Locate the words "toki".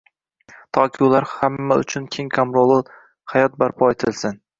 0.77-1.03